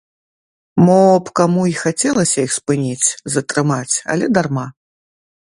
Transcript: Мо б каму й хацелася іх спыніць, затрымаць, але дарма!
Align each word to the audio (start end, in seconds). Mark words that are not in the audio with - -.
Мо 0.85 0.95
б 1.27 1.33
каму 1.39 1.61
й 1.71 1.75
хацелася 1.81 2.39
іх 2.47 2.51
спыніць, 2.57 3.09
затрымаць, 3.35 3.95
але 4.17 4.25
дарма! 4.39 4.67